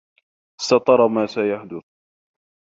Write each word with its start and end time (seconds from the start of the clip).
سترى 0.61 1.07
ما 1.09 1.25
سيحدث. 1.25 1.83